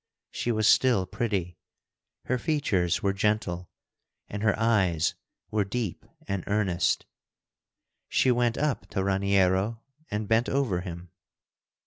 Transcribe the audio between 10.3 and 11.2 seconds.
over him.